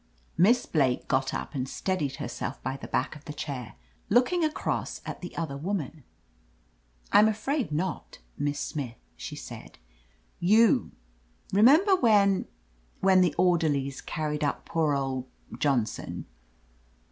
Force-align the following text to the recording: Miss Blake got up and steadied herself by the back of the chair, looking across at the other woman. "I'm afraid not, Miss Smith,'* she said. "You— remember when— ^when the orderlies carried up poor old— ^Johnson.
Miss 0.35 0.65
Blake 0.65 1.07
got 1.07 1.31
up 1.31 1.53
and 1.53 1.69
steadied 1.69 2.15
herself 2.15 2.59
by 2.63 2.75
the 2.75 2.87
back 2.87 3.15
of 3.15 3.25
the 3.25 3.33
chair, 3.33 3.75
looking 4.09 4.43
across 4.43 4.99
at 5.05 5.21
the 5.21 5.37
other 5.37 5.55
woman. 5.55 6.03
"I'm 7.11 7.27
afraid 7.27 7.71
not, 7.71 8.17
Miss 8.35 8.59
Smith,'* 8.59 8.95
she 9.15 9.35
said. 9.35 9.77
"You— 10.39 10.91
remember 11.53 11.95
when— 11.95 12.47
^when 13.03 13.21
the 13.21 13.35
orderlies 13.37 14.01
carried 14.01 14.43
up 14.43 14.65
poor 14.65 14.95
old— 14.95 15.27
^Johnson. 15.53 16.23